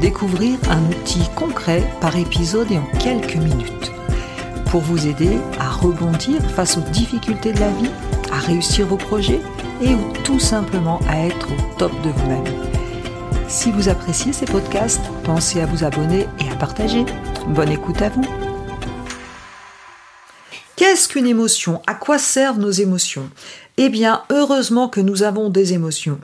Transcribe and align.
découvrir 0.00 0.58
un 0.70 0.82
outil 0.90 1.22
concret 1.36 1.82
par 2.00 2.16
épisode 2.16 2.70
et 2.70 2.78
en 2.78 2.86
quelques 2.98 3.36
minutes 3.36 3.92
pour 4.70 4.80
vous 4.80 5.06
aider 5.06 5.38
à 5.60 5.70
rebondir 5.70 6.40
face 6.50 6.76
aux 6.76 6.90
difficultés 6.90 7.52
de 7.52 7.60
la 7.60 7.70
vie, 7.70 7.90
à 8.32 8.38
réussir 8.38 8.86
vos 8.86 8.96
projets 8.96 9.40
et 9.80 9.94
ou 9.94 10.12
tout 10.24 10.40
simplement 10.40 11.00
à 11.08 11.26
être 11.26 11.48
au 11.52 11.78
top 11.78 11.92
de 12.02 12.10
vous-même. 12.10 12.44
Si 13.48 13.70
vous 13.70 13.88
appréciez 13.88 14.32
ces 14.32 14.46
podcasts, 14.46 15.04
pensez 15.22 15.60
à 15.60 15.66
vous 15.66 15.84
abonner 15.84 16.26
et 16.40 16.50
à 16.50 16.56
partager. 16.56 17.04
Bonne 17.48 17.70
écoute 17.70 18.02
à 18.02 18.08
vous. 18.08 18.24
Qu'est-ce 20.76 21.06
qu'une 21.06 21.26
émotion? 21.26 21.80
À 21.86 21.94
quoi 21.94 22.18
servent 22.18 22.58
nos 22.58 22.72
émotions? 22.72 23.30
Eh 23.76 23.88
bien, 23.88 24.22
heureusement 24.30 24.88
que 24.88 25.00
nous 25.00 25.22
avons 25.22 25.50
des 25.50 25.72
émotions. 25.72 26.18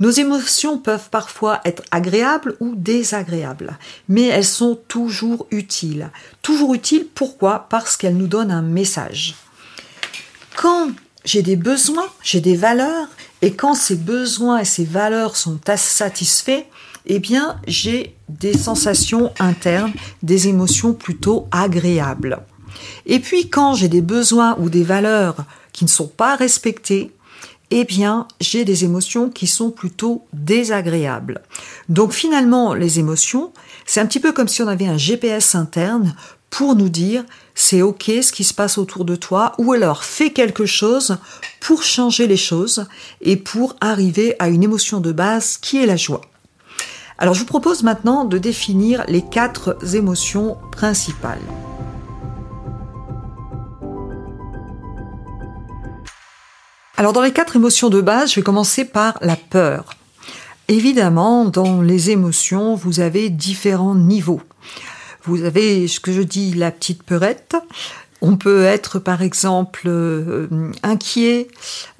Nos 0.00 0.10
émotions 0.10 0.78
peuvent 0.78 1.10
parfois 1.10 1.60
être 1.64 1.82
agréables 1.90 2.56
ou 2.60 2.74
désagréables, 2.76 3.76
mais 4.08 4.26
elles 4.26 4.44
sont 4.44 4.78
toujours 4.86 5.46
utiles. 5.50 6.10
Toujours 6.40 6.74
utiles, 6.74 7.06
pourquoi? 7.12 7.66
Parce 7.68 7.96
qu'elles 7.96 8.16
nous 8.16 8.28
donnent 8.28 8.52
un 8.52 8.62
message. 8.62 9.34
Quand 10.56 10.90
j'ai 11.24 11.42
des 11.42 11.56
besoins, 11.56 12.06
j'ai 12.22 12.40
des 12.40 12.56
valeurs, 12.56 13.08
et 13.42 13.54
quand 13.54 13.74
ces 13.74 13.96
besoins 13.96 14.58
et 14.58 14.64
ces 14.64 14.84
valeurs 14.84 15.36
sont 15.36 15.58
satisfaits, 15.76 16.64
eh 17.06 17.18
bien, 17.18 17.60
j'ai 17.66 18.16
des 18.28 18.56
sensations 18.56 19.32
internes, 19.40 19.92
des 20.22 20.48
émotions 20.48 20.92
plutôt 20.92 21.48
agréables. 21.50 22.38
Et 23.06 23.18
puis, 23.18 23.48
quand 23.48 23.74
j'ai 23.74 23.88
des 23.88 24.02
besoins 24.02 24.56
ou 24.58 24.68
des 24.68 24.84
valeurs 24.84 25.36
qui 25.72 25.84
ne 25.84 25.88
sont 25.88 26.06
pas 26.06 26.36
respectées, 26.36 27.12
eh 27.70 27.84
bien, 27.84 28.26
j'ai 28.40 28.64
des 28.64 28.84
émotions 28.84 29.28
qui 29.28 29.46
sont 29.46 29.70
plutôt 29.70 30.24
désagréables. 30.32 31.42
Donc 31.88 32.12
finalement, 32.12 32.74
les 32.74 32.98
émotions, 32.98 33.52
c'est 33.86 34.00
un 34.00 34.06
petit 34.06 34.20
peu 34.20 34.32
comme 34.32 34.48
si 34.48 34.62
on 34.62 34.68
avait 34.68 34.86
un 34.86 34.96
GPS 34.96 35.54
interne 35.54 36.14
pour 36.50 36.74
nous 36.74 36.88
dire 36.88 37.24
c'est 37.54 37.82
ok 37.82 38.10
ce 38.22 38.32
qui 38.32 38.44
se 38.44 38.54
passe 38.54 38.78
autour 38.78 39.04
de 39.04 39.16
toi, 39.16 39.52
ou 39.58 39.72
alors 39.72 40.04
fais 40.04 40.30
quelque 40.30 40.64
chose 40.64 41.18
pour 41.60 41.82
changer 41.82 42.26
les 42.26 42.36
choses 42.36 42.86
et 43.20 43.36
pour 43.36 43.76
arriver 43.80 44.36
à 44.38 44.48
une 44.48 44.62
émotion 44.62 45.00
de 45.00 45.12
base 45.12 45.58
qui 45.58 45.82
est 45.82 45.86
la 45.86 45.96
joie. 45.96 46.22
Alors 47.18 47.34
je 47.34 47.40
vous 47.40 47.46
propose 47.46 47.82
maintenant 47.82 48.24
de 48.24 48.38
définir 48.38 49.04
les 49.08 49.22
quatre 49.22 49.76
émotions 49.94 50.56
principales. 50.70 51.42
Alors 56.98 57.12
dans 57.12 57.22
les 57.22 57.30
quatre 57.30 57.54
émotions 57.54 57.90
de 57.90 58.00
base, 58.00 58.30
je 58.30 58.40
vais 58.40 58.42
commencer 58.42 58.84
par 58.84 59.18
la 59.20 59.36
peur. 59.36 59.90
Évidemment, 60.66 61.44
dans 61.44 61.80
les 61.80 62.10
émotions, 62.10 62.74
vous 62.74 62.98
avez 62.98 63.30
différents 63.30 63.94
niveaux. 63.94 64.40
Vous 65.22 65.44
avez 65.44 65.86
ce 65.86 66.00
que 66.00 66.10
je 66.10 66.22
dis 66.22 66.54
la 66.54 66.72
petite 66.72 67.04
peurette, 67.04 67.54
on 68.20 68.36
peut 68.36 68.64
être 68.64 68.98
par 68.98 69.22
exemple 69.22 69.82
euh, 69.86 70.48
inquiet 70.82 71.48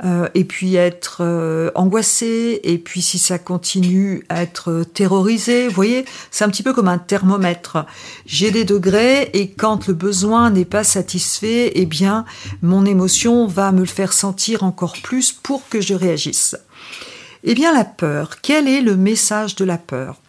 euh, 0.04 0.28
et 0.34 0.44
puis 0.44 0.74
être 0.74 1.18
euh, 1.20 1.70
angoissé 1.74 2.60
et 2.64 2.78
puis 2.78 3.02
si 3.02 3.18
ça 3.18 3.38
continue 3.38 4.24
être 4.28 4.84
terrorisé, 4.94 5.68
vous 5.68 5.74
voyez, 5.74 6.04
c'est 6.30 6.44
un 6.44 6.48
petit 6.48 6.62
peu 6.62 6.72
comme 6.72 6.88
un 6.88 6.98
thermomètre. 6.98 7.86
J'ai 8.26 8.50
des 8.50 8.64
degrés 8.64 9.30
et 9.32 9.50
quand 9.50 9.86
le 9.86 9.94
besoin 9.94 10.50
n'est 10.50 10.64
pas 10.64 10.84
satisfait, 10.84 11.72
eh 11.74 11.86
bien 11.86 12.24
mon 12.62 12.84
émotion 12.84 13.46
va 13.46 13.70
me 13.70 13.80
le 13.80 13.86
faire 13.86 14.12
sentir 14.12 14.64
encore 14.64 14.96
plus 15.02 15.32
pour 15.32 15.68
que 15.68 15.80
je 15.80 15.94
réagisse. 15.94 16.56
Eh 17.44 17.54
bien 17.54 17.72
la 17.72 17.84
peur, 17.84 18.40
quel 18.42 18.66
est 18.66 18.80
le 18.80 18.96
message 18.96 19.54
de 19.54 19.64
la 19.64 19.78
peur? 19.78 20.20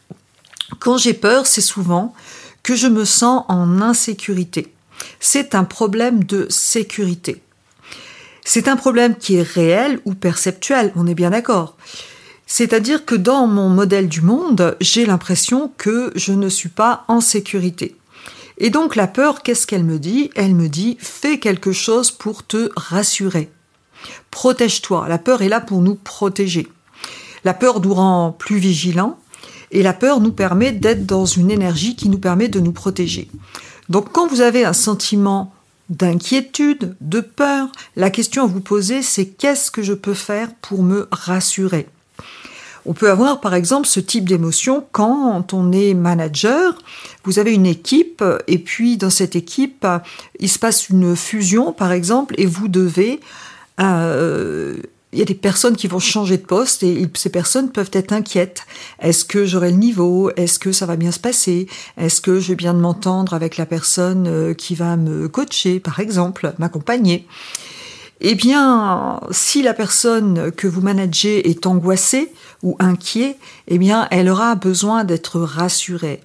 Quand 0.78 0.98
j'ai 0.98 1.16
peur, 1.16 1.48
c'est 1.48 1.62
souvent 1.62 2.14
que 2.62 2.76
je 2.76 2.88
me 2.88 3.06
sens 3.06 3.44
en 3.48 3.82
insécurité 3.82 4.72
c'est 5.20 5.56
un 5.56 5.64
problème 5.64 6.24
de 6.24 6.48
sécurité. 6.50 7.42
C'est 8.44 8.68
un 8.68 8.76
problème 8.76 9.16
qui 9.16 9.36
est 9.36 9.44
réel 9.44 10.00
ou 10.06 10.14
perceptuel, 10.14 10.92
on 10.96 11.08
est 11.08 11.16
bien 11.16 11.30
d'accord. 11.30 11.78
C'est-à-dire 12.48 13.06
que 13.06 13.14
dans 13.14 13.46
mon 13.46 13.70
modèle 13.70 14.10
du 14.10 14.22
monde, 14.22 14.76
j'ai 14.82 15.06
l'impression 15.06 15.72
que 15.78 16.12
je 16.16 16.34
ne 16.34 16.50
suis 16.50 16.70
pas 16.70 17.06
en 17.08 17.22
sécurité. 17.22 17.96
Et 18.58 18.72
donc 18.72 18.96
la 18.96 19.08
peur, 19.08 19.44
qu'est-ce 19.44 19.68
qu'elle 19.68 19.84
me 19.84 20.00
dit? 20.00 20.32
Elle 20.36 20.56
me 20.56 20.68
dit 20.68 20.98
fais 21.00 21.40
quelque 21.40 21.72
chose 21.72 22.12
pour 22.12 22.44
te 22.46 22.72
rassurer. 22.76 23.50
Protège-toi. 24.32 25.08
La 25.08 25.18
peur 25.18 25.42
est 25.42 25.50
là 25.50 25.62
pour 25.62 25.82
nous 25.82 25.96
protéger. 25.96 26.68
La 27.44 27.54
peur 27.54 27.80
nous 27.80 27.94
rend 27.94 28.32
plus 28.32 28.58
vigilants 28.58 29.20
et 29.72 29.84
la 29.84 29.94
peur 29.94 30.20
nous 30.20 30.32
permet 30.32 30.72
d'être 30.72 31.06
dans 31.06 31.26
une 31.26 31.52
énergie 31.52 31.96
qui 31.96 32.10
nous 32.10 32.18
permet 32.18 32.48
de 32.48 32.60
nous 32.60 32.74
protéger. 32.74 33.30
Donc 33.90 34.12
quand 34.12 34.28
vous 34.28 34.42
avez 34.42 34.64
un 34.64 34.74
sentiment 34.74 35.54
d'inquiétude, 35.90 36.96
de 37.02 37.20
peur, 37.20 37.72
la 37.96 38.10
question 38.12 38.44
à 38.44 38.48
vous 38.48 38.62
poser, 38.62 39.02
c'est 39.02 39.26
qu'est-ce 39.26 39.72
que 39.72 39.82
je 39.82 39.94
peux 39.94 40.14
faire 40.14 40.54
pour 40.62 40.84
me 40.84 41.08
rassurer? 41.12 41.88
On 42.86 42.94
peut 42.94 43.10
avoir 43.10 43.42
par 43.42 43.54
exemple 43.54 43.88
ce 43.88 44.00
type 44.00 44.28
d'émotion 44.28 44.86
quand 44.92 45.54
on 45.54 45.72
est 45.72 45.94
manager, 45.94 46.76
vous 47.24 47.38
avez 47.38 47.54
une 47.54 47.66
équipe 47.66 48.24
et 48.48 48.58
puis 48.58 48.98
dans 48.98 49.10
cette 49.10 49.36
équipe, 49.36 49.86
il 50.40 50.50
se 50.50 50.60
passe 50.60 50.90
une 50.90 51.16
fusion 51.16 51.74
par 51.74 51.92
exemple 51.92 52.36
et 52.38 52.46
vous 52.46 52.68
devez 52.68 53.20
euh, 53.82 54.78
il 55.12 55.20
y 55.20 55.22
a 55.22 55.26
des 55.26 55.34
personnes 55.34 55.76
qui 55.76 55.88
vont 55.88 56.00
changer 56.00 56.38
de 56.38 56.46
poste 56.46 56.84
et 56.84 57.08
ces 57.16 57.30
personnes 57.30 57.72
peuvent 57.72 57.90
être 57.94 58.14
inquiètes. 58.14 58.64
Est-ce 59.00 59.26
que 59.26 59.46
j'aurai 59.46 59.72
le 59.72 59.78
niveau? 59.78 60.30
Est-ce 60.36 60.60
que 60.60 60.72
ça 60.72 60.86
va 60.86 60.96
bien 60.96 61.12
se 61.12 61.20
passer? 61.20 61.68
Est-ce 61.98 62.22
que 62.22 62.40
je 62.40 62.50
vais 62.50 62.56
bien 62.56 62.74
m'entendre 62.74 63.34
avec 63.34 63.58
la 63.58 63.66
personne 63.66 64.28
euh, 64.28 64.54
qui 64.54 64.76
va 64.76 64.98
me 64.98 65.28
coacher, 65.28 65.80
par 65.80 66.00
exemple, 66.00 66.54
m'accompagner? 66.60 67.26
Eh 68.22 68.36
bien, 68.36 69.22
si 69.32 69.62
la 69.62 69.74
personne 69.74 70.52
que 70.52 70.68
vous 70.68 70.82
managez 70.82 71.50
est 71.50 71.66
angoissée 71.66 72.34
ou 72.64 72.76
inquiète, 72.80 73.38
eh 73.68 73.78
bien, 73.78 74.08
elle 74.12 74.28
aura 74.28 74.56
besoin 74.56 75.06
d'être 75.06 75.40
rassurée. 75.40 76.22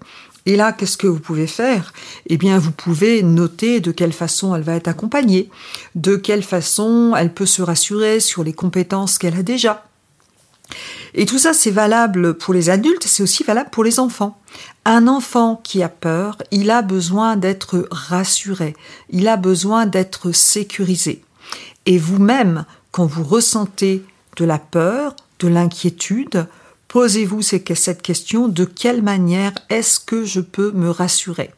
Et 0.47 0.57
là, 0.57 0.73
qu'est-ce 0.73 0.99
que 0.99 1.07
vous 1.07 1.21
pouvez 1.21 1.47
faire? 1.47 1.93
Eh 2.27 2.37
bien, 2.37 2.59
vous 2.59 2.73
pouvez 2.73 3.23
noter 3.23 3.81
de 3.81 3.93
quelle 3.93 4.13
façon 4.13 4.55
elle 4.55 4.63
va 4.63 4.75
être 4.75 4.89
accompagnée, 4.89 5.49
de 5.95 6.17
quelle 6.17 6.43
façon 6.43 7.15
elle 7.17 7.33
peut 7.33 7.47
se 7.47 7.63
rassurer 7.63 8.21
sur 8.21 8.45
les 8.45 8.53
compétences 8.53 9.17
qu'elle 9.17 9.39
a 9.39 9.43
déjà. 9.43 9.87
Et 11.15 11.27
tout 11.27 11.39
ça, 11.39 11.55
c'est 11.55 11.71
valable 11.71 12.35
pour 12.35 12.53
les 12.53 12.71
adultes, 12.71 13.07
c'est 13.07 13.23
aussi 13.23 13.45
valable 13.45 13.71
pour 13.71 13.85
les 13.85 14.01
enfants. 14.01 14.37
Un 14.85 15.07
enfant 15.07 15.61
qui 15.63 15.83
a 15.83 15.89
peur, 15.89 16.37
il 16.51 16.71
a 16.71 16.83
besoin 16.83 17.37
d'être 17.37 17.87
rassuré, 17.91 18.75
il 19.11 19.29
a 19.29 19.37
besoin 19.37 19.87
d'être 19.87 20.33
sécurisé. 20.33 21.23
Et 21.87 21.99
vous-même, 21.99 22.65
quand 22.91 23.07
vous 23.07 23.25
ressentez 23.25 24.05
de 24.37 24.45
la 24.45 24.59
peur, 24.59 25.15
de 25.39 25.49
l'inquiétude, 25.49 26.47
Posez-vous 26.95 27.43
cette 27.43 28.03
question, 28.03 28.47
de 28.47 28.65
quelle 28.65 29.03
manière 29.03 29.51
est-ce 29.69 29.99
que 29.99 30.25
je 30.25 30.39
peux 30.39 30.71
me 30.71 30.91
rassurer? 30.91 31.51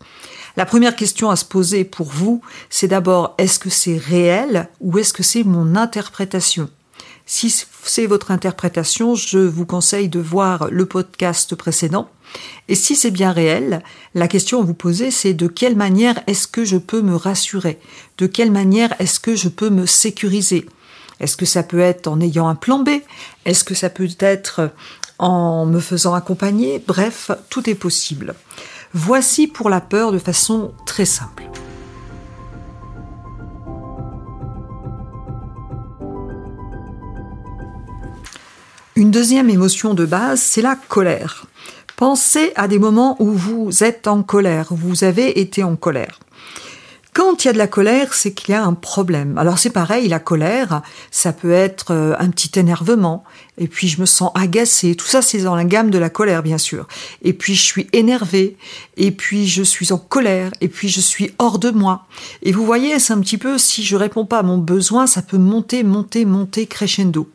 La 0.57 0.65
première 0.65 0.97
question 0.97 1.29
à 1.29 1.37
se 1.37 1.45
poser 1.45 1.85
pour 1.85 2.07
vous, 2.07 2.41
c'est 2.71 2.89
d'abord 2.89 3.35
est-ce 3.37 3.59
que 3.59 3.69
c'est 3.69 3.99
réel 3.99 4.71
ou 4.81 4.97
est-ce 4.97 5.13
que 5.13 5.23
c'est 5.23 5.45
mon 5.45 5.77
interprétation? 5.77 6.71
Si 7.27 7.67
c'est 7.83 8.07
votre 8.07 8.31
interprétation, 8.31 9.15
je 9.15 9.37
vous 9.37 9.67
conseille 9.67 10.09
de 10.09 10.21
voir 10.21 10.71
le 10.71 10.87
podcast 10.87 11.55
précédent. 11.55 12.09
Et 12.69 12.75
si 12.75 12.97
c'est 12.97 13.11
bien 13.11 13.33
réel, 13.33 13.83
la 14.15 14.29
question 14.29 14.61
à 14.61 14.65
vous 14.65 14.75
poser, 14.75 15.11
c'est 15.11 15.35
de 15.35 15.47
quelle 15.47 15.77
manière 15.77 16.21
est-ce 16.27 16.47
que 16.49 16.65
je 16.65 16.77
peux 16.77 17.03
me 17.03 17.17
rassurer? 17.17 17.79
De 18.19 18.27
quelle 18.27 18.51
manière 18.51 18.95
est-ce 18.99 19.21
que 19.21 19.37
je 19.37 19.49
peux 19.49 19.71
me 19.71 19.87
sécuriser? 19.87 20.67
Est-ce 21.21 21.37
que 21.37 21.47
ça 21.47 21.63
peut 21.63 21.81
être 21.81 22.09
en 22.09 22.21
ayant 22.21 22.49
un 22.49 22.55
plan 22.55 22.81
B? 22.81 22.91
Est-ce 23.45 23.65
que 23.65 23.75
ça 23.75 23.89
peut 23.89 24.09
être 24.19 24.71
en 25.19 25.67
me 25.67 25.81
faisant 25.81 26.15
accompagner, 26.15 26.83
bref, 26.87 27.31
tout 27.49 27.69
est 27.71 27.75
possible. 27.75 28.35
Voici 28.93 29.47
pour 29.47 29.71
la 29.71 29.81
peur 29.81 30.13
de 30.13 30.19
façon 30.19 30.73
très 30.85 31.05
simple. 31.05 31.45
Une 38.95 39.11
deuxième 39.11 39.51
émotion 39.51 39.93
de 39.93 40.07
base, 40.07 40.41
c'est 40.41 40.63
la 40.63 40.75
colère. 40.75 41.47
Pensez 41.97 42.53
à 42.57 42.69
des 42.69 42.79
moments 42.79 43.17
où 43.21 43.33
vous 43.33 43.83
êtes 43.83 44.07
en 44.07 44.23
colère, 44.23 44.67
vous 44.71 45.03
avez 45.03 45.41
été 45.41 45.65
en 45.65 45.77
colère. 45.77 46.21
quand 47.15 47.43
il 47.43 47.47
y 47.47 47.49
a 47.49 47.55
de 47.55 47.59
la 47.59 47.67
colère, 47.67 48.13
c'est 48.13 48.35
qu'il 48.35 48.53
y 48.53 48.55
a 48.55 48.63
un 48.63 48.75
problème. 48.75 49.39
Alors 49.39 49.59
c'est 49.59 49.71
pareil, 49.71 50.07
la 50.07 50.19
colère, 50.19 50.83
ça 51.11 51.33
peut 51.33 51.53
être 51.53 51.95
euh, 51.95 52.15
un 52.19 52.29
petit 52.29 52.59
énervement, 52.59 53.25
et 53.57 53.67
puis 53.69 53.89
je 53.89 53.99
me 53.99 54.05
sens 54.05 54.31
agacée. 54.35 54.95
Tout 54.95 55.07
ça, 55.07 55.23
c'est 55.23 55.39
dans 55.39 55.57
la 55.57 55.65
gamme 55.65 55.89
de 55.89 55.97
la 55.97 56.11
colère, 56.11 56.43
bien 56.43 56.59
sûr. 56.59 56.87
Et 57.23 57.33
puis 57.33 57.55
je 57.55 57.63
suis 57.63 57.89
énervée, 57.95 58.59
et 58.99 59.11
puis 59.11 59.49
je 59.49 59.63
suis 59.63 59.95
en 59.95 59.99
colère, 59.99 60.51
et 60.61 60.69
puis 60.69 60.91
je 60.91 61.01
suis 61.01 61.33
hors 61.39 61.59
de 61.59 61.71
moi. 61.71 62.05
Et 62.43 62.53
vous 62.53 62.67
voyez, 62.67 62.99
c'est 62.99 63.15
un 63.15 63.21
petit 63.21 63.39
peu, 63.39 63.57
si 63.57 63.83
je 63.83 63.97
réponds 63.97 64.27
pas 64.27 64.41
à 64.41 64.43
mon 64.43 64.59
besoin, 64.59 65.07
ça 65.07 65.23
peut 65.23 65.39
monter, 65.39 65.83
monter, 65.83 66.27
monter 66.27 66.67
crescendo. 66.67 67.27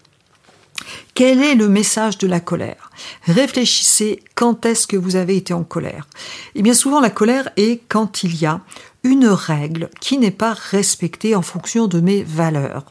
Quel 1.13 1.41
est 1.41 1.55
le 1.55 1.69
message 1.69 2.17
de 2.17 2.27
la 2.27 2.39
colère? 2.39 2.91
Réfléchissez 3.25 4.23
quand 4.35 4.65
est-ce 4.65 4.87
que 4.87 4.97
vous 4.97 5.15
avez 5.15 5.37
été 5.37 5.53
en 5.53 5.63
colère? 5.63 6.07
Et 6.55 6.59
eh 6.59 6.61
bien 6.61 6.73
souvent 6.73 6.99
la 6.99 7.09
colère 7.09 7.49
est 7.57 7.81
quand 7.89 8.23
il 8.23 8.39
y 8.39 8.45
a 8.45 8.61
une 9.03 9.27
règle 9.27 9.89
qui 9.99 10.17
n'est 10.17 10.31
pas 10.31 10.53
respectée 10.53 11.35
en 11.35 11.41
fonction 11.41 11.87
de 11.87 11.99
mes 11.99 12.23
valeurs. 12.23 12.85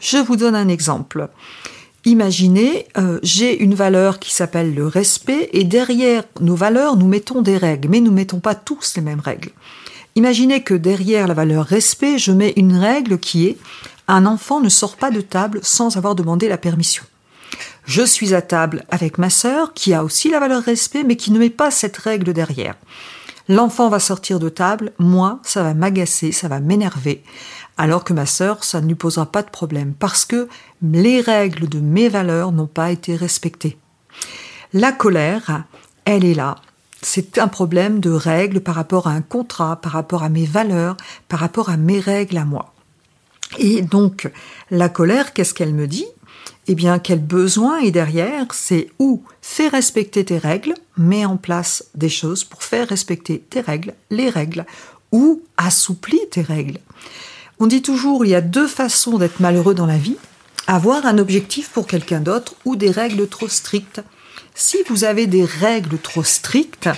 Je 0.00 0.18
vous 0.18 0.36
donne 0.36 0.54
un 0.54 0.68
exemple. 0.68 1.28
Imaginez, 2.04 2.86
euh, 2.98 3.20
j'ai 3.22 3.62
une 3.62 3.74
valeur 3.74 4.18
qui 4.18 4.34
s'appelle 4.34 4.74
le 4.74 4.86
respect 4.86 5.48
et 5.52 5.62
derrière 5.62 6.24
nos 6.40 6.56
valeurs, 6.56 6.96
nous 6.96 7.06
mettons 7.06 7.42
des 7.42 7.56
règles, 7.56 7.88
mais 7.88 8.00
nous 8.00 8.10
ne 8.10 8.16
mettons 8.16 8.40
pas 8.40 8.56
tous 8.56 8.94
les 8.96 9.02
mêmes 9.02 9.20
règles. 9.20 9.50
Imaginez 10.16 10.62
que 10.62 10.74
derrière 10.74 11.28
la 11.28 11.34
valeur 11.34 11.64
respect, 11.64 12.18
je 12.18 12.32
mets 12.32 12.52
une 12.56 12.76
règle 12.76 13.18
qui 13.18 13.46
est 13.46 13.58
un 14.08 14.26
enfant 14.26 14.60
ne 14.60 14.68
sort 14.68 14.96
pas 14.96 15.10
de 15.10 15.20
table 15.20 15.60
sans 15.62 15.96
avoir 15.96 16.14
demandé 16.14 16.48
la 16.48 16.58
permission. 16.58 17.04
Je 17.84 18.02
suis 18.02 18.34
à 18.34 18.42
table 18.42 18.84
avec 18.90 19.18
ma 19.18 19.30
sœur 19.30 19.74
qui 19.74 19.92
a 19.92 20.04
aussi 20.04 20.30
la 20.30 20.40
valeur 20.40 20.62
respect 20.62 21.04
mais 21.04 21.16
qui 21.16 21.32
ne 21.32 21.38
met 21.38 21.50
pas 21.50 21.70
cette 21.70 21.96
règle 21.96 22.32
derrière. 22.32 22.76
L'enfant 23.48 23.88
va 23.88 23.98
sortir 23.98 24.38
de 24.38 24.48
table, 24.48 24.92
moi, 24.98 25.40
ça 25.42 25.62
va 25.62 25.74
m'agacer, 25.74 26.30
ça 26.30 26.46
va 26.46 26.60
m'énerver, 26.60 27.24
alors 27.76 28.04
que 28.04 28.12
ma 28.12 28.26
sœur, 28.26 28.62
ça 28.62 28.80
ne 28.80 28.86
lui 28.86 28.94
posera 28.94 29.26
pas 29.26 29.42
de 29.42 29.50
problème, 29.50 29.94
parce 29.98 30.24
que 30.24 30.48
les 30.80 31.20
règles 31.20 31.68
de 31.68 31.80
mes 31.80 32.08
valeurs 32.08 32.52
n'ont 32.52 32.68
pas 32.68 32.92
été 32.92 33.16
respectées. 33.16 33.78
La 34.72 34.92
colère, 34.92 35.64
elle 36.04 36.24
est 36.24 36.34
là. 36.34 36.56
C'est 37.02 37.38
un 37.38 37.48
problème 37.48 37.98
de 37.98 38.10
règles 38.10 38.60
par 38.60 38.76
rapport 38.76 39.08
à 39.08 39.10
un 39.10 39.22
contrat, 39.22 39.76
par 39.76 39.92
rapport 39.92 40.22
à 40.22 40.28
mes 40.28 40.46
valeurs, 40.46 40.96
par 41.28 41.40
rapport 41.40 41.68
à 41.68 41.76
mes 41.76 41.98
règles 41.98 42.38
à 42.38 42.44
moi. 42.44 42.72
Et 43.58 43.82
donc, 43.82 44.30
la 44.70 44.88
colère, 44.88 45.32
qu'est-ce 45.32 45.52
qu'elle 45.52 45.74
me 45.74 45.88
dit? 45.88 46.06
Eh 46.72 46.74
bien, 46.74 46.98
quel 46.98 47.20
besoin 47.20 47.78
est 47.80 47.90
derrière 47.90 48.46
C'est 48.52 48.88
où 48.98 49.22
fais 49.40 49.68
respecter 49.68 50.24
tes 50.24 50.38
règles, 50.38 50.74
mets 50.96 51.24
en 51.24 51.36
place 51.36 51.84
des 51.94 52.08
choses 52.08 52.44
pour 52.44 52.62
faire 52.62 52.88
respecter 52.88 53.40
tes 53.40 53.60
règles, 53.60 53.94
les 54.10 54.30
règles, 54.30 54.64
ou 55.10 55.42
assouplis 55.56 56.20
tes 56.30 56.42
règles. 56.42 56.78
On 57.60 57.66
dit 57.66 57.82
toujours, 57.82 58.24
il 58.24 58.30
y 58.30 58.34
a 58.34 58.40
deux 58.40 58.66
façons 58.66 59.18
d'être 59.18 59.40
malheureux 59.40 59.74
dans 59.74 59.86
la 59.86 59.98
vie 59.98 60.16
avoir 60.66 61.06
un 61.06 61.18
objectif 61.18 61.70
pour 61.70 61.86
quelqu'un 61.86 62.20
d'autre 62.20 62.54
ou 62.64 62.76
des 62.76 62.90
règles 62.90 63.28
trop 63.28 63.48
strictes. 63.48 64.02
Si 64.54 64.78
vous 64.88 65.04
avez 65.04 65.26
des 65.26 65.44
règles 65.44 65.98
trop 65.98 66.22
strictes, 66.22 66.88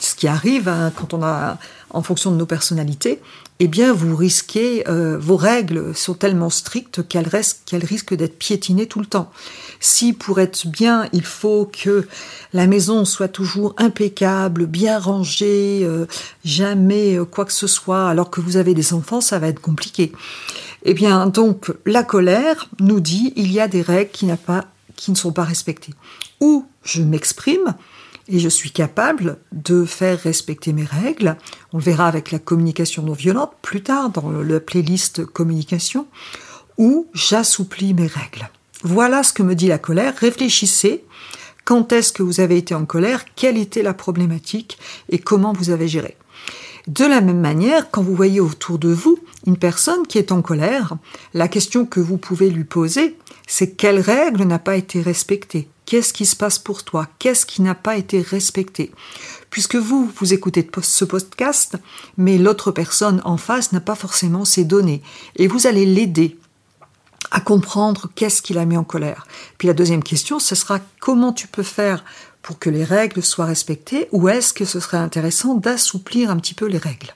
ce 0.00 0.14
qui 0.14 0.28
arrive 0.28 0.68
hein, 0.68 0.92
quand 0.94 1.14
on 1.14 1.22
a, 1.22 1.58
en 1.94 2.02
fonction 2.02 2.30
de 2.32 2.36
nos 2.36 2.46
personnalités, 2.46 3.20
eh 3.60 3.68
bien, 3.68 3.92
vous 3.92 4.16
risquez, 4.16 4.86
euh, 4.88 5.16
vos 5.16 5.36
règles 5.36 5.94
sont 5.94 6.14
tellement 6.14 6.50
strictes 6.50 7.06
qu'elles, 7.06 7.28
risquent 7.28 8.14
d'être 8.14 8.36
piétinées 8.36 8.86
tout 8.86 8.98
le 8.98 9.06
temps. 9.06 9.30
Si 9.78 10.12
pour 10.12 10.40
être 10.40 10.66
bien, 10.66 11.08
il 11.12 11.24
faut 11.24 11.70
que 11.72 12.06
la 12.52 12.66
maison 12.66 13.04
soit 13.04 13.28
toujours 13.28 13.74
impeccable, 13.78 14.66
bien 14.66 14.98
rangée, 14.98 15.80
euh, 15.84 16.06
jamais 16.44 17.16
euh, 17.16 17.24
quoi 17.24 17.44
que 17.44 17.52
ce 17.52 17.68
soit, 17.68 18.08
alors 18.08 18.28
que 18.30 18.40
vous 18.40 18.56
avez 18.56 18.74
des 18.74 18.92
enfants, 18.92 19.20
ça 19.20 19.38
va 19.38 19.46
être 19.46 19.60
compliqué. 19.60 20.10
Eh 20.84 20.92
bien, 20.92 21.26
donc, 21.26 21.72
la 21.86 22.02
colère 22.02 22.68
nous 22.80 22.98
dit 22.98 23.32
il 23.36 23.52
y 23.52 23.60
a 23.60 23.68
des 23.68 23.82
règles 23.82 24.10
qui, 24.10 24.26
qui 24.96 25.10
ne 25.12 25.16
sont 25.16 25.32
pas 25.32 25.44
respectées. 25.44 25.94
Ou 26.40 26.66
je 26.82 27.02
m'exprime, 27.02 27.74
et 28.28 28.38
je 28.38 28.48
suis 28.48 28.70
capable 28.70 29.38
de 29.52 29.84
faire 29.84 30.18
respecter 30.20 30.72
mes 30.72 30.84
règles. 30.84 31.36
On 31.72 31.78
le 31.78 31.82
verra 31.82 32.06
avec 32.08 32.30
la 32.30 32.38
communication 32.38 33.02
non 33.02 33.12
violente 33.12 33.52
plus 33.62 33.82
tard 33.82 34.10
dans 34.10 34.30
la 34.30 34.60
playlist 34.60 35.24
communication, 35.24 36.06
où 36.78 37.06
j'assouplis 37.14 37.94
mes 37.94 38.06
règles. 38.06 38.48
Voilà 38.82 39.22
ce 39.22 39.32
que 39.32 39.42
me 39.42 39.54
dit 39.54 39.68
la 39.68 39.78
colère. 39.78 40.14
Réfléchissez. 40.16 41.04
Quand 41.64 41.92
est-ce 41.92 42.12
que 42.12 42.22
vous 42.22 42.40
avez 42.40 42.58
été 42.58 42.74
en 42.74 42.84
colère? 42.84 43.24
Quelle 43.36 43.56
était 43.56 43.82
la 43.82 43.94
problématique? 43.94 44.78
Et 45.08 45.18
comment 45.18 45.52
vous 45.52 45.70
avez 45.70 45.88
géré? 45.88 46.16
De 46.86 47.06
la 47.06 47.22
même 47.22 47.40
manière, 47.40 47.90
quand 47.90 48.02
vous 48.02 48.14
voyez 48.14 48.40
autour 48.40 48.78
de 48.78 48.90
vous 48.90 49.18
une 49.46 49.56
personne 49.56 50.06
qui 50.06 50.18
est 50.18 50.32
en 50.32 50.42
colère, 50.42 50.96
la 51.32 51.48
question 51.48 51.86
que 51.86 52.00
vous 52.00 52.18
pouvez 52.18 52.50
lui 52.50 52.64
poser, 52.64 53.16
c'est 53.46 53.70
quelle 53.70 54.00
règle 54.00 54.44
n'a 54.44 54.58
pas 54.58 54.76
été 54.76 55.00
respectée? 55.00 55.68
Qu'est-ce 55.86 56.12
qui 56.12 56.24
se 56.24 56.36
passe 56.36 56.58
pour 56.58 56.82
toi? 56.82 57.06
Qu'est-ce 57.18 57.44
qui 57.44 57.62
n'a 57.62 57.74
pas 57.74 57.96
été 57.96 58.20
respecté? 58.20 58.90
Puisque 59.50 59.76
vous, 59.76 60.10
vous 60.16 60.32
écoutez 60.32 60.68
ce 60.82 61.04
podcast, 61.04 61.76
mais 62.16 62.38
l'autre 62.38 62.70
personne 62.70 63.20
en 63.24 63.36
face 63.36 63.72
n'a 63.72 63.80
pas 63.80 63.94
forcément 63.94 64.44
ces 64.44 64.64
données. 64.64 65.02
Et 65.36 65.46
vous 65.46 65.66
allez 65.66 65.84
l'aider 65.84 66.38
à 67.30 67.40
comprendre 67.40 68.08
qu'est-ce 68.14 68.42
qui 68.42 68.54
l'a 68.54 68.64
mis 68.64 68.76
en 68.76 68.84
colère. 68.84 69.26
Puis 69.58 69.68
la 69.68 69.74
deuxième 69.74 70.02
question, 70.02 70.38
ce 70.38 70.54
sera 70.54 70.80
comment 71.00 71.32
tu 71.32 71.48
peux 71.48 71.62
faire 71.62 72.04
pour 72.42 72.58
que 72.58 72.70
les 72.70 72.84
règles 72.84 73.22
soient 73.22 73.44
respectées 73.44 74.08
ou 74.12 74.28
est-ce 74.28 74.52
que 74.52 74.64
ce 74.64 74.80
serait 74.80 74.98
intéressant 74.98 75.54
d'assouplir 75.54 76.30
un 76.30 76.36
petit 76.36 76.54
peu 76.54 76.66
les 76.66 76.78
règles? 76.78 77.14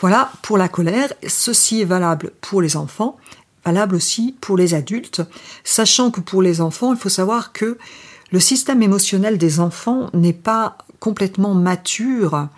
Voilà 0.00 0.32
pour 0.42 0.56
la 0.56 0.68
colère. 0.68 1.12
Ceci 1.28 1.82
est 1.82 1.86
valable 1.86 2.32
pour 2.40 2.62
les 2.62 2.76
enfants 2.76 3.18
valable 3.64 3.94
aussi 3.94 4.34
pour 4.40 4.56
les 4.56 4.74
adultes, 4.74 5.22
sachant 5.64 6.10
que 6.10 6.20
pour 6.20 6.42
les 6.42 6.60
enfants, 6.60 6.92
il 6.92 6.98
faut 6.98 7.08
savoir 7.08 7.52
que 7.52 7.78
le 8.32 8.40
système 8.40 8.82
émotionnel 8.82 9.38
des 9.38 9.60
enfants 9.60 10.08
n'est 10.14 10.32
pas 10.32 10.78
complètement 11.00 11.54
mature. 11.54 12.48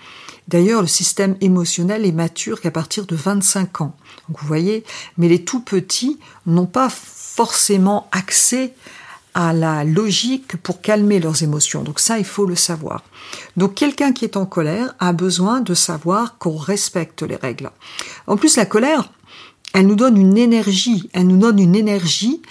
D'ailleurs, 0.48 0.82
le 0.82 0.88
système 0.88 1.36
émotionnel 1.40 2.04
est 2.04 2.12
mature 2.12 2.60
qu'à 2.60 2.70
partir 2.70 3.06
de 3.06 3.16
25 3.16 3.80
ans. 3.80 3.96
Donc 4.28 4.38
vous 4.40 4.46
voyez, 4.46 4.84
mais 5.16 5.28
les 5.28 5.44
tout 5.44 5.60
petits 5.60 6.18
n'ont 6.46 6.66
pas 6.66 6.90
forcément 6.90 8.08
accès 8.12 8.74
à 9.34 9.54
la 9.54 9.84
logique 9.84 10.56
pour 10.58 10.82
calmer 10.82 11.18
leurs 11.18 11.42
émotions. 11.42 11.82
Donc 11.82 12.00
ça, 12.00 12.18
il 12.18 12.24
faut 12.24 12.44
le 12.44 12.56
savoir. 12.56 13.02
Donc 13.56 13.74
quelqu'un 13.74 14.12
qui 14.12 14.24
est 14.26 14.36
en 14.36 14.44
colère 14.44 14.94
a 14.98 15.12
besoin 15.12 15.60
de 15.60 15.72
savoir 15.72 16.36
qu'on 16.36 16.56
respecte 16.56 17.22
les 17.22 17.36
règles. 17.36 17.70
En 18.26 18.36
plus, 18.36 18.56
la 18.56 18.66
colère, 18.66 19.10
elle 19.74 19.86
nous 19.86 19.94
donne 19.94 20.18
une 20.18 20.36
énergie, 20.36 21.08
elle 21.12 21.26
nous 21.26 21.38
donne 21.38 21.58
une 21.58 21.74
énergie, 21.74 22.42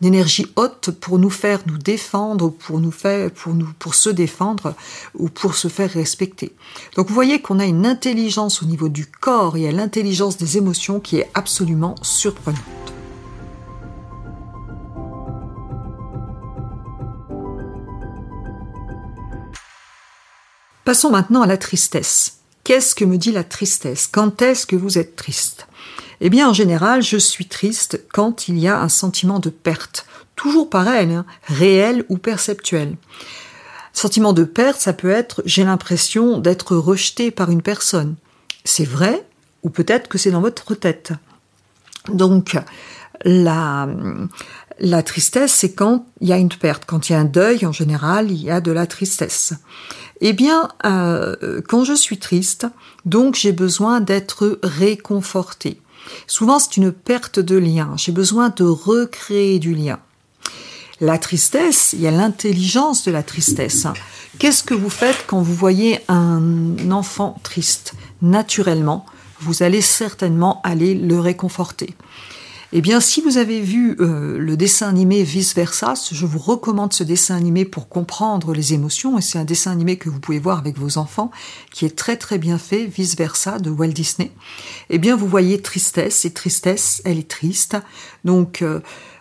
une 0.00 0.08
énergie 0.08 0.46
haute 0.54 0.90
pour 0.92 1.18
nous 1.18 1.30
faire 1.30 1.60
nous 1.66 1.78
défendre, 1.78 2.50
pour 2.50 2.78
nous 2.78 2.92
faire, 2.92 3.32
pour 3.32 3.54
nous, 3.54 3.68
pour 3.78 3.96
se 3.96 4.10
défendre 4.10 4.74
ou 5.14 5.28
pour 5.28 5.56
se 5.56 5.66
faire 5.66 5.90
respecter. 5.90 6.52
Donc 6.94 7.08
vous 7.08 7.14
voyez 7.14 7.40
qu'on 7.40 7.58
a 7.58 7.66
une 7.66 7.84
intelligence 7.84 8.62
au 8.62 8.66
niveau 8.66 8.88
du 8.88 9.06
corps 9.06 9.56
et 9.56 9.68
à 9.68 9.72
l'intelligence 9.72 10.36
des 10.36 10.56
émotions 10.56 11.00
qui 11.00 11.16
est 11.16 11.30
absolument 11.34 11.96
surprenante. 12.02 12.62
Passons 20.84 21.10
maintenant 21.10 21.42
à 21.42 21.46
la 21.46 21.58
tristesse. 21.58 22.38
Qu'est-ce 22.64 22.94
que 22.94 23.04
me 23.04 23.18
dit 23.18 23.32
la 23.32 23.44
tristesse? 23.44 24.06
Quand 24.06 24.40
est-ce 24.40 24.64
que 24.64 24.76
vous 24.76 24.96
êtes 24.96 25.16
triste? 25.16 25.67
Eh 26.20 26.30
bien, 26.30 26.48
en 26.48 26.52
général, 26.52 27.02
je 27.02 27.16
suis 27.16 27.46
triste 27.46 28.02
quand 28.12 28.48
il 28.48 28.58
y 28.58 28.68
a 28.68 28.80
un 28.80 28.88
sentiment 28.88 29.38
de 29.38 29.50
perte. 29.50 30.06
Toujours 30.36 30.70
pareil, 30.70 31.12
hein, 31.12 31.24
réel 31.44 32.04
ou 32.08 32.18
perceptuel. 32.18 32.96
Sentiment 33.92 34.32
de 34.32 34.44
perte, 34.44 34.80
ça 34.80 34.92
peut 34.92 35.10
être 35.10 35.42
j'ai 35.44 35.64
l'impression 35.64 36.38
d'être 36.38 36.76
rejeté 36.76 37.30
par 37.30 37.50
une 37.50 37.62
personne. 37.62 38.16
C'est 38.64 38.84
vrai, 38.84 39.24
ou 39.62 39.70
peut-être 39.70 40.08
que 40.08 40.18
c'est 40.18 40.30
dans 40.30 40.40
votre 40.40 40.74
tête. 40.74 41.12
Donc, 42.08 42.56
la, 43.24 43.88
la 44.78 45.02
tristesse, 45.02 45.52
c'est 45.52 45.72
quand 45.72 46.06
il 46.20 46.28
y 46.28 46.32
a 46.32 46.36
une 46.36 46.48
perte. 46.48 46.84
Quand 46.86 47.08
il 47.08 47.12
y 47.12 47.16
a 47.16 47.20
un 47.20 47.24
deuil, 47.24 47.66
en 47.66 47.72
général, 47.72 48.30
il 48.30 48.42
y 48.42 48.50
a 48.50 48.60
de 48.60 48.70
la 48.70 48.86
tristesse. 48.86 49.54
Eh 50.20 50.32
bien, 50.32 50.68
euh, 50.84 51.60
quand 51.68 51.84
je 51.84 51.94
suis 51.94 52.18
triste, 52.18 52.66
donc 53.04 53.34
j'ai 53.34 53.52
besoin 53.52 54.00
d'être 54.00 54.58
réconforté. 54.62 55.80
Souvent, 56.26 56.58
c'est 56.58 56.76
une 56.76 56.92
perte 56.92 57.38
de 57.38 57.56
lien. 57.56 57.92
J'ai 57.96 58.12
besoin 58.12 58.50
de 58.50 58.64
recréer 58.64 59.58
du 59.58 59.74
lien. 59.74 59.98
La 61.00 61.18
tristesse, 61.18 61.92
il 61.92 62.00
y 62.00 62.06
a 62.06 62.10
l'intelligence 62.10 63.04
de 63.04 63.12
la 63.12 63.22
tristesse. 63.22 63.86
Qu'est-ce 64.38 64.62
que 64.62 64.74
vous 64.74 64.90
faites 64.90 65.24
quand 65.26 65.40
vous 65.40 65.54
voyez 65.54 66.00
un 66.08 66.90
enfant 66.90 67.38
triste? 67.42 67.94
Naturellement, 68.20 69.06
vous 69.40 69.62
allez 69.62 69.80
certainement 69.80 70.60
aller 70.64 70.94
le 70.94 71.20
réconforter. 71.20 71.94
Eh 72.70 72.82
bien, 72.82 73.00
si 73.00 73.22
vous 73.22 73.38
avez 73.38 73.62
vu 73.62 73.96
euh, 73.98 74.36
le 74.38 74.54
dessin 74.54 74.90
animé 74.90 75.22
Vice 75.22 75.54
Versa, 75.54 75.94
je 76.12 76.26
vous 76.26 76.38
recommande 76.38 76.92
ce 76.92 77.02
dessin 77.02 77.34
animé 77.34 77.64
pour 77.64 77.88
comprendre 77.88 78.52
les 78.52 78.74
émotions. 78.74 79.16
Et 79.16 79.22
c'est 79.22 79.38
un 79.38 79.46
dessin 79.46 79.70
animé 79.72 79.96
que 79.96 80.10
vous 80.10 80.20
pouvez 80.20 80.38
voir 80.38 80.58
avec 80.58 80.76
vos 80.76 80.98
enfants, 80.98 81.30
qui 81.72 81.86
est 81.86 81.96
très 81.96 82.18
très 82.18 82.36
bien 82.36 82.58
fait, 82.58 82.84
Vice 82.84 83.16
Versa 83.16 83.58
de 83.58 83.70
Walt 83.70 83.88
Disney. 83.88 84.32
Eh 84.90 84.98
bien, 84.98 85.16
vous 85.16 85.26
voyez 85.26 85.62
tristesse, 85.62 86.26
et 86.26 86.30
tristesse, 86.30 87.00
elle 87.06 87.18
est 87.18 87.30
triste. 87.30 87.78
Donc, 88.26 88.60
euh, 88.60 88.80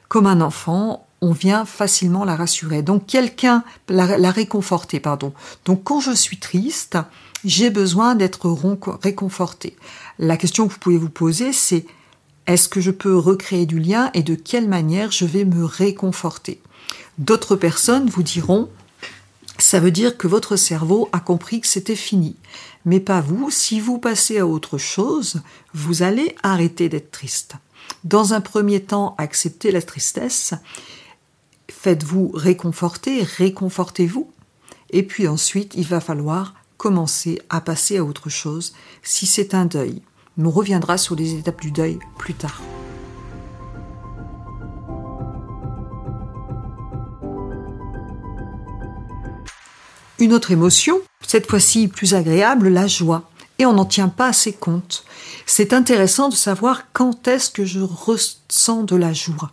comme 0.10 0.27
un 0.27 0.42
enfant, 0.42 1.08
on 1.22 1.32
vient 1.32 1.63
facilement 1.63 2.25
la 2.25 2.36
rassurer. 2.36 2.82
Donc, 2.82 3.06
quelqu'un, 3.06 3.63
la, 3.88 4.18
la 4.18 4.32
réconforter, 4.32 5.00
pardon. 5.00 5.32
Donc, 5.63 5.86
quand 5.86 6.01
je 6.01 6.12
suis 6.12 6.38
triste, 6.38 6.98
j'ai 7.46 7.70
besoin 7.70 8.16
d'être 8.16 8.54
réconforté. 9.01 9.77
La 10.20 10.36
question 10.36 10.68
que 10.68 10.74
vous 10.74 10.80
pouvez 10.80 10.98
vous 10.98 11.10
poser, 11.10 11.54
c'est 11.54 11.86
est-ce 12.48 12.70
que 12.70 12.82
je 12.82 12.92
peux 12.92 13.18
recréer 13.18 13.66
du 13.66 13.80
lien 13.80 14.10
et 14.13 14.24
de 14.24 14.36
quelle 14.36 14.68
manière 14.68 15.12
je 15.12 15.25
vais 15.25 15.46
me 15.46 15.66
réconforter? 15.66 16.62
D'autres 17.18 17.56
personnes 17.56 18.10
vous 18.10 18.24
diront 18.24 18.70
ça 19.60 19.80
veut 19.80 19.92
dire 19.92 20.18
que 20.18 20.27
votre 20.27 20.56
cerveau 20.56 21.10
a 21.12 21.20
compris 21.20 21.62
que 21.62 21.68
c'était 21.68 21.96
fini. 21.96 22.36
Mais 22.86 23.00
pas 23.00 23.22
vous, 23.22 23.50
si 23.50 23.80
vous 23.80 23.98
passez 23.98 24.38
à 24.38 24.46
autre 24.46 24.77
chose, 24.77 25.42
vous 25.74 26.04
allez 26.04 26.36
arrêter 26.44 26.89
d'être 26.89 27.12
triste. 27.12 27.56
Dans 28.04 28.34
un 28.34 28.42
premier 28.42 28.84
temps, 28.84 29.16
acceptez 29.18 29.72
la 29.72 29.82
tristesse, 29.82 30.54
faites-vous 31.70 32.32
réconforter, 32.34 33.24
réconfortez-vous, 33.24 34.32
et 34.92 35.04
puis 35.04 35.27
ensuite, 35.27 35.74
il 35.75 35.88
va 35.88 36.00
falloir 36.00 36.54
commencer 36.77 37.42
à 37.50 37.60
passer 37.60 37.98
à 37.98 38.04
autre 38.04 38.30
chose 38.30 38.74
si 39.01 39.25
c'est 39.25 39.56
un 39.56 39.66
deuil. 39.66 40.01
On 40.39 40.51
reviendra 40.51 41.00
sur 41.00 41.15
les 41.15 41.34
étapes 41.34 41.62
du 41.62 41.72
deuil 41.72 41.98
plus 42.17 42.36
tard. 42.36 42.62
Une 50.20 50.34
autre 50.34 50.51
émotion, 50.51 51.00
cette 51.25 51.48
fois-ci 51.48 51.88
plus 51.88 52.13
agréable, 52.13 52.70
la 52.70 52.86
joie. 52.86 53.29
Et 53.60 53.65
on 53.65 53.74
n'en 53.74 53.86
tient 53.86 54.10
pas 54.10 54.27
assez 54.27 54.53
compte. 54.53 55.03
C'est 55.48 55.74
intéressant 55.74 56.29
de 56.29 56.36
savoir 56.36 56.91
quand 56.94 57.27
est-ce 57.27 57.50
que 57.50 57.65
je 57.65 57.79
ressens 57.79 58.84
de 58.84 58.96
la 58.96 59.13
joie. 59.13 59.51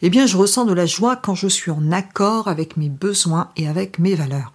Eh 0.00 0.08
bien, 0.08 0.26
je 0.26 0.38
ressens 0.38 0.64
de 0.64 0.72
la 0.72 0.86
joie 0.86 1.16
quand 1.16 1.34
je 1.34 1.48
suis 1.48 1.70
en 1.70 1.92
accord 1.92 2.48
avec 2.48 2.78
mes 2.78 2.88
besoins 2.88 3.50
et 3.56 3.68
avec 3.68 3.98
mes 3.98 4.14
valeurs. 4.14 4.52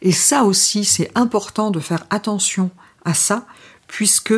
Et 0.00 0.12
ça 0.12 0.44
aussi, 0.44 0.86
c'est 0.86 1.10
important 1.14 1.70
de 1.70 1.80
faire 1.80 2.06
attention 2.08 2.70
à 3.04 3.12
ça, 3.12 3.46
puisque 3.86 4.34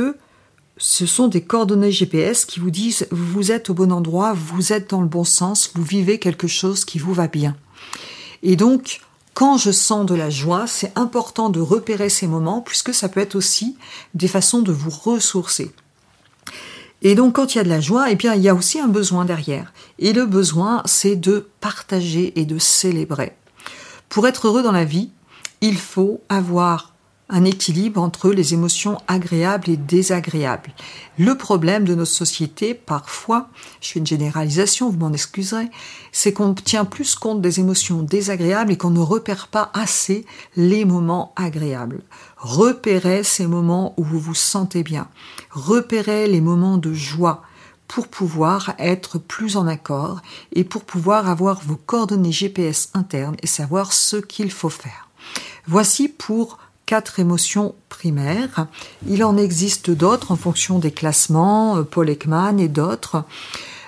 ce 0.79 1.07
sont 1.07 1.29
des 1.29 1.43
coordonnées 1.43 1.93
GPS 1.93 2.45
qui 2.45 2.61
vous 2.61 2.71
disent 2.71 3.07
vous 3.11 3.53
êtes 3.53 3.71
au 3.71 3.75
bon 3.75 3.93
endroit, 3.93 4.33
vous 4.33 4.73
êtes 4.73 4.91
dans 4.91 5.01
le 5.01 5.09
bon 5.09 5.25
sens, 5.25 5.73
vous 5.75 5.83
vivez 5.83 6.19
quelque 6.19 6.47
chose 6.47 6.85
qui 6.85 6.99
vous 6.99 7.13
va 7.13 7.27
bien. 7.27 7.57
Et 8.43 8.57
donc, 8.57 9.01
quand 9.35 9.57
je 9.57 9.71
sens 9.71 10.07
de 10.07 10.15
la 10.15 10.31
joie, 10.31 10.67
c'est 10.67 10.97
important 10.97 11.51
de 11.51 11.61
repérer 11.61 12.09
ces 12.09 12.27
moments 12.27 12.61
puisque 12.61 12.95
ça 12.95 13.09
peut 13.09 13.21
être 13.21 13.37
aussi 13.37 13.77
des 14.15 14.29
façons 14.29 14.63
de 14.63 14.73
vous 14.73 14.91
ressourcer. 14.91 15.73
Et 17.03 17.15
donc 17.15 17.37
quand 17.37 17.55
il 17.55 17.59
y 17.59 17.61
a 17.61 17.65
de 17.65 17.69
la 17.69 17.81
joie, 17.81 18.11
eh 18.11 18.17
bien 18.17 18.35
il 18.35 18.43
y 18.43 18.49
a 18.49 18.55
aussi 18.55 18.81
un 18.81 18.89
besoin 18.89 19.25
derrière. 19.25 19.73
Et 19.99 20.13
le 20.13 20.27
besoin, 20.27 20.83
c'est 20.87 21.17
de 21.17 21.49
partager 21.61 22.39
et 22.39 22.45
de 22.45 22.59
célébrer. 22.59 23.37
Pour 24.09 24.27
être 24.27 24.49
heureux 24.49 24.63
dans 24.63 24.73
la 24.73 24.85
vie, 24.85 25.11
il 25.61 25.77
faut 25.77 26.21
avoir 26.29 26.95
un 27.29 27.45
équilibre 27.45 28.01
entre 28.01 28.31
les 28.31 28.55
émotions 28.55 28.99
agréables 29.07 29.69
et 29.69 29.77
désagréables. 29.77 30.73
Le 31.19 31.37
problème 31.37 31.85
de 31.85 31.95
notre 31.95 32.11
société, 32.11 32.75
parfois, 32.75 33.49
je 33.81 33.89
fais 33.91 33.99
une 33.99 34.07
généralisation, 34.07 34.91
vous 34.91 34.99
m'en 34.99 35.13
excuserez, 35.13 35.69
c'est 36.11 36.33
qu'on 36.33 36.55
tient 36.55 36.85
plus 36.85 37.15
compte 37.17 37.43
des 37.43 37.61
émotions 37.61 38.03
désagréables 38.03 38.73
et 38.73 38.77
qu'on 38.77 38.91
ne 38.91 39.01
repère 39.01 39.49
pas 39.49 39.71
assez 39.75 40.25
les 40.57 40.85
moments 40.85 41.33
agréables. 41.37 42.03
Repérez 42.39 43.23
ces 43.25 43.47
moments 43.47 43.95
où 43.99 44.05
vous 44.05 44.21
vous 44.21 44.35
sentez 44.35 44.83
bien. 44.83 45.09
Repérez 45.51 46.29
les 46.29 46.41
moments 46.41 46.79
de 46.79 46.93
joie 46.95 47.43
pour 47.89 48.09
pouvoir 48.09 48.75
être 48.79 49.19
plus 49.19 49.57
en 49.57 49.67
accord 49.67 50.21
et 50.53 50.63
pour 50.63 50.85
pouvoir 50.85 51.29
avoir 51.29 51.61
vos 51.63 51.77
coordonnées 51.77 52.33
GPS 52.33 52.91
internes 52.95 53.37
et 53.43 53.47
savoir 53.47 53.93
ce 53.93 54.17
qu'il 54.17 54.51
faut 54.51 54.69
faire. 54.69 55.09
Voici 55.67 56.09
pour 56.09 56.59
quatre 56.89 57.21
émotions 57.21 57.75
primaires. 57.91 58.67
Il 59.07 59.23
en 59.23 59.37
existe 59.37 59.91
d'autres 59.91 60.33
en 60.33 60.37
fonction 60.37 60.79
des 60.79 60.91
classements, 60.91 61.77
euh, 61.77 61.83
Paul 61.83 62.09
Ekman 62.09 62.59
et 62.59 62.69
d'autres. 62.69 63.25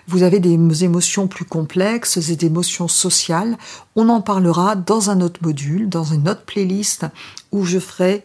Vous 0.06 0.22
avez 0.22 0.38
des 0.38 0.84
émotions 0.84 1.26
plus 1.26 1.46
complexes 1.46 2.18
et 2.18 2.36
des 2.36 2.46
émotions 2.46 2.88
sociales. 2.88 3.56
On 3.96 4.10
en 4.10 4.20
parlera 4.20 4.76
dans 4.76 5.08
un 5.08 5.22
autre 5.22 5.40
module, 5.42 5.88
dans 5.88 6.04
une 6.04 6.28
autre 6.28 6.42
playlist 6.44 7.06
où 7.52 7.64
je 7.64 7.78
ferai 7.78 8.22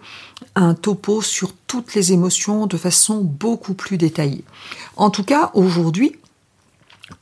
un 0.55 0.73
topo 0.73 1.21
sur 1.21 1.53
toutes 1.67 1.95
les 1.95 2.11
émotions 2.11 2.67
de 2.67 2.75
façon 2.75 3.21
beaucoup 3.21 3.75
plus 3.75 3.97
détaillée. 3.97 4.43
En 4.97 5.09
tout 5.09 5.23
cas, 5.23 5.51
aujourd'hui, 5.53 6.17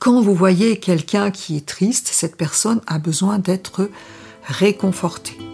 quand 0.00 0.20
vous 0.20 0.34
voyez 0.34 0.80
quelqu'un 0.80 1.30
qui 1.30 1.56
est 1.56 1.66
triste, 1.66 2.08
cette 2.10 2.36
personne 2.36 2.80
a 2.88 2.98
besoin 2.98 3.38
d'être 3.38 3.88
réconfortée. 4.42 5.53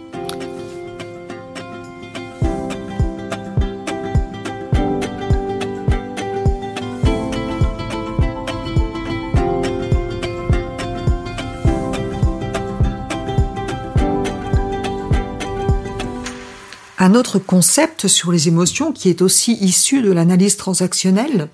Un 17.11 17.15
autre 17.15 17.39
concept 17.39 18.07
sur 18.07 18.31
les 18.31 18.47
émotions 18.47 18.93
qui 18.93 19.09
est 19.09 19.21
aussi 19.21 19.57
issu 19.59 20.01
de 20.01 20.13
l'analyse 20.13 20.55
transactionnelle, 20.55 21.49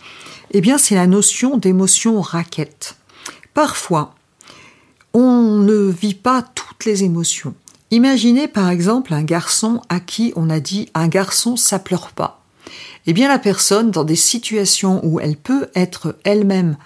eh 0.51 0.61
bien, 0.61 0.77
c'est 0.77 0.93
la 0.93 1.07
notion 1.07 1.57
d'émotion 1.57 2.21
raquette. 2.21 2.95
Parfois, 3.55 4.13
on 5.15 5.57
ne 5.57 5.89
vit 5.89 6.13
pas 6.13 6.43
toutes 6.43 6.85
les 6.85 7.03
émotions. 7.03 7.55
Imaginez 7.89 8.47
par 8.47 8.69
exemple 8.69 9.15
un 9.15 9.23
garçon 9.23 9.81
à 9.89 9.99
qui 9.99 10.31
on 10.35 10.51
a 10.51 10.59
dit 10.59 10.89
un 10.93 11.07
garçon 11.07 11.55
ça 11.55 11.79
pleure 11.79 12.11
pas. 12.11 12.43
Eh 13.07 13.13
bien 13.13 13.27
la 13.27 13.39
personne 13.39 13.89
dans 13.89 14.03
des 14.03 14.15
situations 14.15 15.03
où 15.03 15.19
elle 15.19 15.37
peut 15.37 15.69
être 15.73 16.19
elle-même 16.23 16.77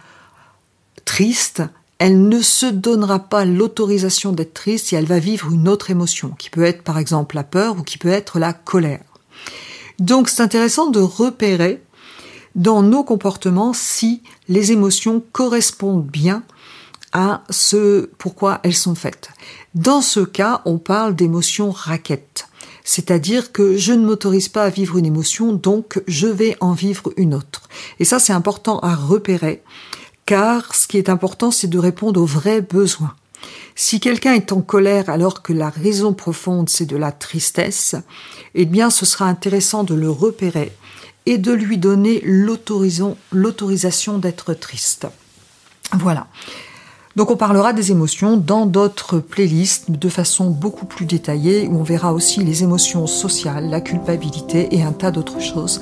triste, 1.04 1.62
elle 2.02 2.28
ne 2.28 2.42
se 2.42 2.66
donnera 2.66 3.20
pas 3.20 3.46
l'autorisation 3.46 4.32
d'être 4.32 4.56
triste 4.56 4.92
et 4.92 4.96
elle 4.96 5.06
va 5.06 5.20
vivre 5.20 5.52
une 5.54 5.70
autre 5.70 5.92
émotion, 5.92 6.32
qui 6.32 6.50
peut 6.50 6.64
être 6.64 6.82
par 6.82 6.98
exemple 6.98 7.36
la 7.36 7.44
peur 7.44 7.78
ou 7.78 7.84
qui 7.84 8.00
peut 8.00 8.10
être 8.10 8.40
la 8.40 8.54
colère. 8.54 9.04
Donc 10.00 10.28
c'est 10.28 10.42
intéressant 10.42 10.90
de 10.90 11.00
repérer 11.00 11.80
dans 12.56 12.82
nos 12.82 13.04
comportements 13.04 13.74
si 13.74 14.24
les 14.50 14.72
émotions 14.72 15.24
correspondent 15.32 16.08
bien 16.08 16.42
à 17.14 17.44
ce 17.52 18.10
pourquoi 18.18 18.62
elles 18.64 18.74
sont 18.74 18.96
faites. 18.96 19.30
Dans 19.76 20.02
ce 20.02 20.22
cas, 20.22 20.64
on 20.66 20.80
parle 20.80 21.16
d'émotions 21.16 21.70
raquettes. 21.70 22.48
C'est-à-dire 22.84 23.52
que 23.52 23.78
je 23.78 23.94
ne 23.94 24.04
m'autorise 24.04 24.50
pas 24.50 24.64
à 24.64 24.70
vivre 24.72 24.98
une 24.98 25.06
émotion, 25.06 25.54
donc 25.54 26.02
je 26.08 26.26
vais 26.26 26.58
en 26.62 26.74
vivre 26.74 27.14
une 27.16 27.36
autre. 27.36 27.70
Et 28.00 28.06
ça, 28.06 28.18
c'est 28.18 28.34
important 28.34 28.80
à 28.80 28.96
repérer 28.96 29.62
car 30.32 30.74
ce 30.76 30.88
qui 30.88 30.98
est 30.98 31.10
important, 31.10 31.52
c'est 31.52 31.68
de 31.68 31.78
répondre 31.78 32.22
aux 32.22 32.26
vrais 32.26 32.62
besoins. 32.62 33.14
Si 33.76 34.00
quelqu'un 34.00 34.34
est 34.34 34.54
en 34.54 34.62
colère 34.62 35.10
alors 35.10 35.42
que 35.42 35.52
la 35.52 35.70
raison 35.70 36.14
profonde, 36.14 36.70
c'est 36.70 36.86
de 36.86 36.96
la 36.96 37.12
tristesse, 37.12 37.98
eh 38.56 38.64
bien, 38.64 38.90
ce 38.90 39.06
sera 39.06 39.26
intéressant 39.26 39.84
de 39.84 39.94
le 39.94 40.10
repérer 40.10 40.72
et 41.26 41.38
de 41.38 41.52
lui 41.52 41.78
donner 41.78 42.22
l'autorisation 42.24 43.18
d'être 44.20 44.54
triste. 44.54 45.06
Voilà. 46.00 46.28
Donc 47.18 47.30
on 47.30 47.36
parlera 47.36 47.74
des 47.74 47.92
émotions 47.92 48.38
dans 48.38 48.66
d'autres 48.66 49.20
playlists 49.20 49.92
de 49.92 50.08
façon 50.08 50.50
beaucoup 50.50 50.86
plus 50.86 51.06
détaillée 51.06 51.68
où 51.68 51.78
on 51.78 51.84
verra 51.84 52.14
aussi 52.14 52.40
les 52.40 52.64
émotions 52.64 53.06
sociales, 53.06 53.70
la 53.70 53.82
culpabilité 53.82 54.74
et 54.78 54.82
un 54.82 54.94
tas 54.94 55.12
d'autres 55.12 55.42
choses. 55.42 55.82